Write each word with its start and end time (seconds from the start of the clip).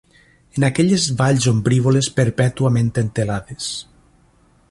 En 0.59 0.63
aquelles 0.69 1.03
valls 1.19 1.45
ombrívoles, 1.51 2.09
perpètuament 2.21 2.91
entelades 3.05 3.71